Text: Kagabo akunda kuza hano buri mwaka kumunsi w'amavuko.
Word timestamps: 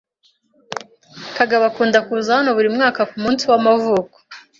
Kagabo 1.35 1.63
akunda 1.69 1.99
kuza 2.07 2.31
hano 2.37 2.49
buri 2.57 2.69
mwaka 2.75 3.01
kumunsi 3.11 3.43
w'amavuko. 3.51 4.17